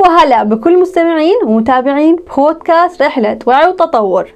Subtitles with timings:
[0.00, 4.34] وهلا بكل مستمعين ومتابعين بودكاست رحلة وعي وتطور.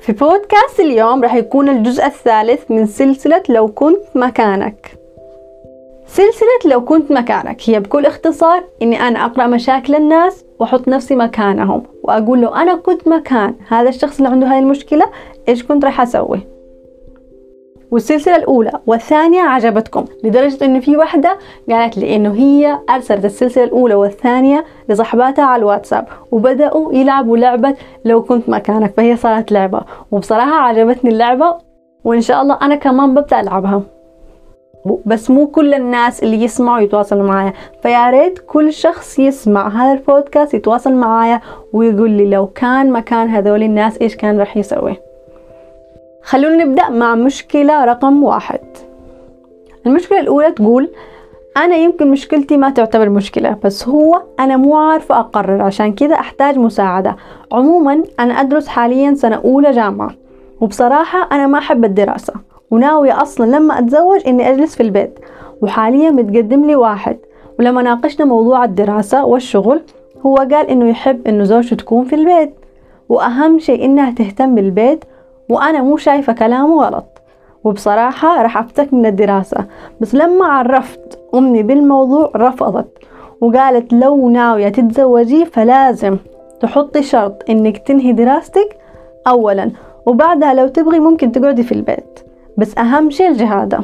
[0.00, 4.98] في بودكاست اليوم راح يكون الجزء الثالث من سلسلة لو كنت مكانك.
[6.06, 11.82] سلسلة لو كنت مكانك هي بكل اختصار إني أنا أقرأ مشاكل الناس وأحط نفسي مكانهم
[12.02, 15.06] وأقول لو أنا كنت مكان هذا الشخص اللي عنده هاي المشكلة
[15.48, 16.53] إيش كنت راح أسوي؟
[17.94, 21.38] والسلسلة الأولى والثانية عجبتكم لدرجة إنه في واحدة
[21.70, 28.22] قالت لي إنه هي أرسلت السلسلة الأولى والثانية لصحباتها على الواتساب وبدأوا يلعبوا لعبة لو
[28.22, 29.80] كنت مكانك فهي صارت لعبة.
[30.10, 31.54] وبصراحة عجبتني اللعبة
[32.04, 33.82] وإن شاء الله أنا كمان ببدأ ألعبها.
[35.06, 37.52] بس مو كل الناس اللي يسمعوا يتواصلوا معايا
[37.82, 41.40] فيا ريت كل شخص يسمع هذا البودكاست يتواصل معايا
[41.72, 44.96] ويقول لي لو كان مكان هذول الناس إيش كان راح يسوي.
[46.24, 48.60] خلونا نبدأ مع مشكلة رقم واحد.
[49.86, 50.90] المشكلة الأولى تقول
[51.56, 56.58] أنا يمكن مشكلتي ما تعتبر مشكلة بس هو أنا مو عارفة أقرر عشان كذا أحتاج
[56.58, 57.16] مساعدة.
[57.52, 60.10] عموما أنا أدرس حاليا سنة أولى جامعة
[60.60, 62.34] وبصراحة أنا ما أحب الدراسة
[62.70, 65.18] وناوية أصلا لما أتزوج إني أجلس في البيت.
[65.62, 67.16] وحاليا متقدم لي واحد
[67.58, 69.82] ولما ناقشنا موضوع الدراسة والشغل
[70.26, 72.54] هو قال إنه يحب إنه زوجته تكون في البيت.
[73.08, 75.04] وأهم شيء إنها تهتم بالبيت
[75.48, 77.22] وأنا مو شايفة كلامه غلط.
[77.64, 79.64] وبصراحة راح أفتك من الدراسة.
[80.00, 82.98] بس لما عرفت أمي بالموضوع رفضت.
[83.40, 86.16] وقالت لو ناوية تتزوجي فلازم
[86.60, 88.76] تحطي شرط إنك تنهي دراستك
[89.26, 89.70] أولا.
[90.06, 92.20] وبعدها لو تبغي ممكن تقعدي في البيت.
[92.56, 93.80] بس أهم شيء الجهادة.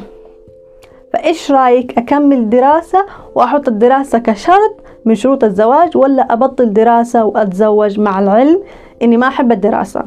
[1.12, 8.19] فإيش رأيك أكمل دراسة وأحط الدراسة كشرط من شروط الزواج ولا أبطل دراسة وأتزوج مع
[8.20, 8.62] العلم
[9.03, 10.05] إني ما أحب الدراسة؟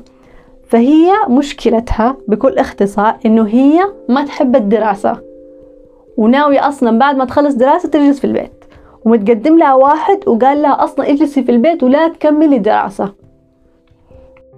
[0.67, 5.21] فهي مشكلتها بكل اختصار إنه هي ما تحب الدراسة.
[6.17, 8.65] وناوية أصلا بعد ما تخلص دراسة تجلس في البيت.
[9.05, 13.13] ومتقدم لها واحد وقال لها أصلا اجلسي في البيت ولا تكملي دراسة.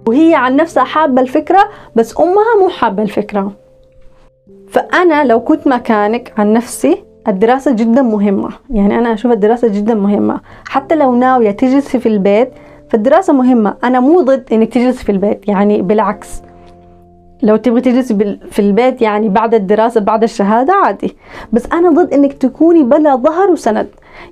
[0.06, 3.52] وهي عن نفسها حابة الفكرة بس أمها مو حابة الفكرة.
[4.68, 8.50] فأنا لو كنت مكانك عن نفسي الدراسة جدا مهمة.
[8.70, 10.40] يعني أنا أشوف الدراسة جدا مهمة.
[10.68, 12.50] حتى لو ناوية تجلسي في البيت
[12.90, 13.74] فالدراسة مهمة.
[13.84, 16.42] أنا مو ضد إنك تجلسي في البيت يعني بالعكس.
[17.42, 21.16] لو تبغي تجلسي في البيت يعني بعد الدراسة بعد الشهادة عادي.
[21.52, 23.88] بس أنا ضد إنك تكوني بلا ظهر وسند.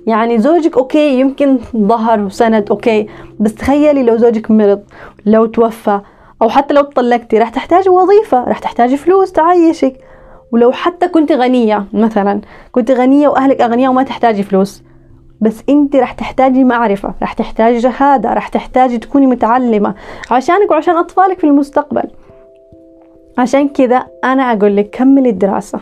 [0.07, 3.07] يعني زوجك okay يمكن ظهر وسند okay
[3.39, 4.83] بس تخيلي لو زوجك مرض
[5.25, 5.99] لو توفى
[6.41, 9.93] أو حتى لو طلقتي راح تحتاجي وظيفة راح تحتاجي فلوس تعيشك.
[10.51, 12.41] ولو حتى كنت غنية مثلا
[12.71, 14.83] كنت غنية وأهلك أغنياء وما تحتاجي فلوس.
[15.41, 19.95] بس انت راح تحتاجي معرفة راح تحتاجي شهادة راح تحتاجي تكوني متعلمة
[20.31, 22.03] عشانك وعشان أطفالك في المستقبل.
[23.37, 25.79] عشان كذا أنا أقول لك كملي الدراسة.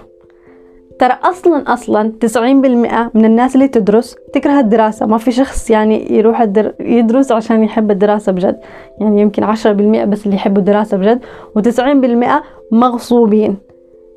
[1.00, 5.06] ترى أصلا أصلا تسعين بالمئة من الناس اللي تدرس تكره الدراسة.
[5.06, 6.74] ما في شخص يعني يروح الدر...
[6.80, 8.60] يدرس عشان يحب الدراسة بجد.
[9.00, 11.20] يعني يمكن عشرة بالمئة بس اللي يحبوا الدراسة بجد
[11.56, 13.58] وتسعين بالمئة مغصوبين.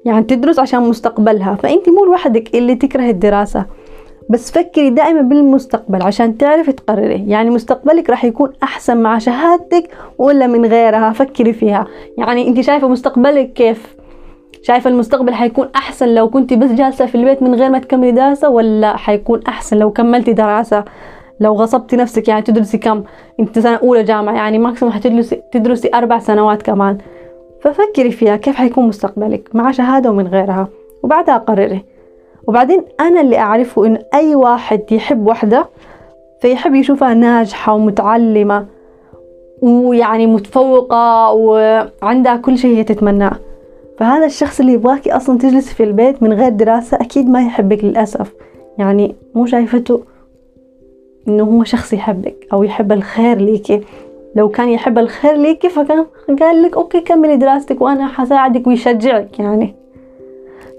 [0.05, 1.55] يعني تدرس عشان مستقبلها.
[1.55, 3.65] فأنت مو لوحدك اللي تكره الدراسة.
[4.31, 7.25] بس فكري دائما بالمستقبل عشان تعرفي تقرري.
[7.29, 9.89] يعني مستقبلك راح يكون أحسن مع شهادتك
[10.19, 11.87] ولا من غيرها؟ فكري فيها.
[12.19, 13.97] يعني أنت شايفة مستقبلك كيف؟
[14.63, 18.49] شايفة المستقبل حيكون أحسن لو كنت بس جالسة في البيت من غير ما تكملي دراسة
[18.49, 20.85] ولا حيكون أحسن لو كملتي دراسة؟
[21.41, 23.03] لو غصبتي نفسك يعني تدرسي كم؟
[23.41, 26.99] أنت سنة أولى جامعة يعني ماكسيموم حتدرسي تدرسي أربع سنوات كمان.
[27.61, 30.69] ففكري فيها كيف حيكون مستقبلك مع شهادة ومن غيرها.
[31.03, 31.96] وبعدها قرري.
[32.49, 35.67] وبعدين أنا اللي أعرفه إن أي واحد يحب وحدة
[36.41, 38.67] فيحب يشوفها ناجحة ومتعلمة
[39.63, 43.37] ويعني متفوقة وعندها كل شيء هي تتمناه.
[43.99, 48.33] فهذا الشخص اللي يبغاكي أصلا تجلسي في البيت من غير دراسة أكيد ما يحبك للأسف.
[48.79, 50.03] يعني مو شايفته
[51.29, 53.81] إنه هو شخص يحبك أو يحب الخير ليكي.
[54.35, 56.07] لو كان يحب الخير ليكي فكان
[56.41, 59.75] قال لك okay كملي دراستك وأنا حساعدك ويشجعك يعني.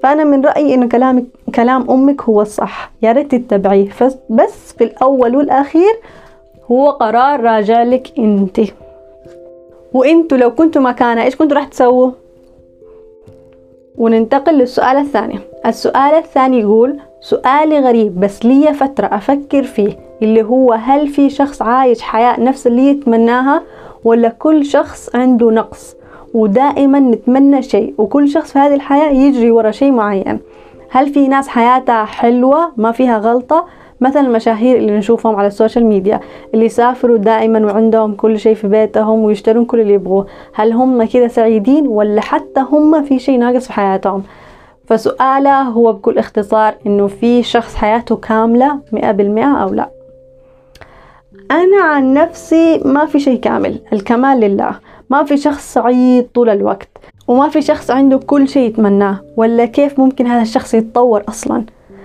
[0.07, 1.25] فأنا من رأيي إنه كلامك
[1.55, 2.91] كلام أمك هو الصح.
[3.01, 3.89] يا ريت تتبعيه.
[4.29, 5.99] بس في الأول والأخير
[6.71, 8.59] هو قرار راجع لك أنت.
[9.93, 12.11] وأنتوا لو كنتوا مكانها إيش كنتوا راح تسووا؟
[13.97, 15.39] وننتقل للسؤال الثاني.
[15.65, 21.61] السؤال الثاني يقول سؤالي غريب بس لي فترة أفكر فيه اللي هو هل في شخص
[21.61, 23.63] عايش حياة نفس اللي يتمناها
[24.03, 25.95] ولا كل شخص عنده نقص؟
[26.37, 30.39] ودائما نتمنى شيء وكل شخص في هذه الحياة يجري ورا شيء معين.
[30.89, 33.65] هل في ناس حياتها حلوة؟ ما فيها غلطة.
[34.01, 36.19] مثل المشاهير اللي نشوفهم على السوشيال ميديا
[36.53, 40.27] اللي يسافروا دائما وعندهم كل شيء في بيتهم ويشترون كل اللي يبغوه.
[40.53, 44.23] هل هم كذا سعيدين ولا حتى هم في شيء ناقص في حياتهم؟
[44.85, 49.89] فسؤاله هو بكل اختصار إنه في شخص حياته كاملة مئة بالمئة أو لا؟
[51.51, 53.79] أنا عن نفسي ما في شيء كامل.
[53.93, 54.71] الكمال لله.
[55.09, 56.89] ما في شخص سعيد طول الوقت
[57.27, 61.63] وما في شخص عنده كل شيء يتمناه ولا كيف ممكن هذا الشخص يتطور أصلا؟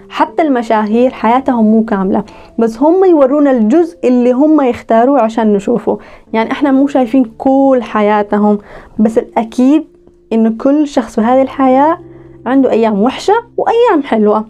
[0.08, 2.24] حتى المشاهير حياتهم مو كاملة
[2.58, 5.98] بس هم يورونا الجزء اللي هم يختاروه عشان نشوفه.
[6.32, 8.58] يعني إحنا مو شايفين كل حياتهم
[8.98, 9.84] بس الأكيد
[10.32, 11.98] إنه كل شخص في هذه الحياة
[12.46, 14.44] عنده أيام وحشة وأيام حلوة.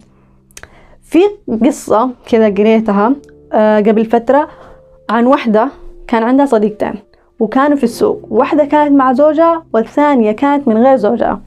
[1.03, 1.21] في
[1.65, 3.13] قصة كذا قريتها
[3.53, 4.49] آه، قبل فترة
[5.11, 5.69] عن وحدة
[6.07, 6.95] كان عندها صديقتين.
[7.43, 8.21] وكانوا في السوق.
[8.31, 11.41] واحدة كانت مع زوجها والثانية كانت من غير زوجها.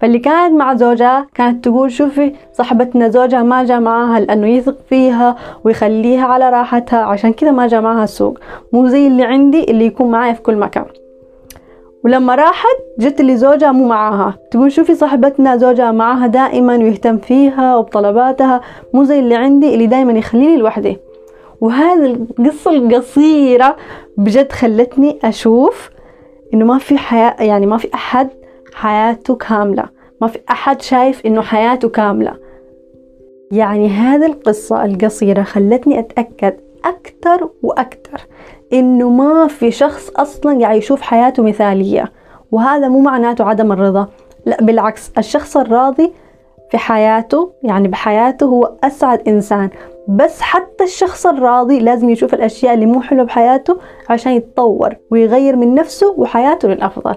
[0.00, 5.36] فاللي كانت مع زوجها كانت تقول شوفي صاحبتنا زوجها ما جاء معاها لأنه يثق فيها
[5.64, 8.38] ويخليها على راحتها عشان كذا ما جاء معاها السوق.
[8.72, 10.84] مو زي اللي عندي اللي يكون معايا في كل مكان.
[12.04, 14.34] ولما راحت جت اللي زوجها مو معاها.
[14.50, 18.60] تقول شوفي صاحبتنا زوجها معاها دائما ويهتم فيها وبطلباتها.
[18.94, 20.98] مو زي اللي عندي اللي دائما يخليني لوحدي.
[21.60, 23.76] وهذه القصة القصيرة
[24.16, 25.90] بجد خلتني أشوف
[26.54, 28.28] إنه ما في حياة يعني ما في أحد
[28.74, 29.84] حياته كاملة.
[30.20, 32.34] ما في أحد شايف إنه حياته كاملة.
[33.52, 36.54] يعني هذه القصة القصيرة خلتني أتأكد
[36.84, 38.20] أكثر وأكثر
[38.72, 42.12] إنه ما في شخص أصلا قاعد يشوف حياته مثالية.
[42.52, 44.08] وهذا مو معناته عدم الرضا.
[44.46, 46.12] لا بالعكس الشخص الراضي
[46.70, 49.70] في حياته يعني بحياته هو أسعد إنسان.
[50.08, 53.76] بس حتى الشخص الراضي لازم يشوف الأشياء اللي مو حلوة بحياته
[54.08, 57.14] عشان يتطور ويغير من نفسه وحياته للأفضل.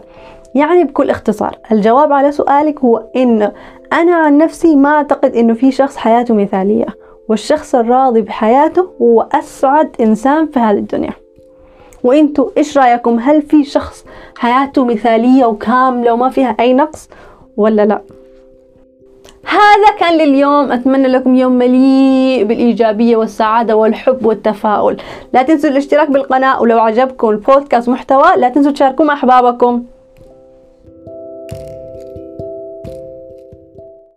[0.55, 3.51] يعني بكل اختصار الجواب على سؤالك هو إنه
[3.93, 6.85] أنا عن نفسي ما أعتقد إنه في شخص حياته مثالية
[7.29, 11.13] والشخص الراضي بحياته هو أسعد إنسان في هذه الدنيا.
[12.03, 14.05] وإنتوا إيش رأيكم؟ هل في شخص
[14.37, 17.09] حياته مثالية وكاملة وما فيها أي نقص
[17.57, 18.01] ولا لا؟
[19.53, 20.71] هذا كان لليوم.
[20.71, 24.97] أتمنى لكم يوم مليء بالإيجابية والسعادة والحب والتفاؤل.
[25.33, 29.83] لا تنسوا الاشتراك بالقناة ولو عجبكم البودكاست محتوى لا تنسوا تشاركوه مع أحبابكم.